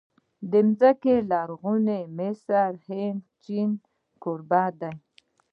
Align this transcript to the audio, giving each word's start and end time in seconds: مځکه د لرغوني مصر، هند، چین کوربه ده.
مځکه 0.51 1.13
د 1.19 1.25
لرغوني 1.31 2.01
مصر، 2.17 2.71
هند، 2.87 3.21
چین 3.43 3.69
کوربه 4.23 4.63
ده. 4.79 4.91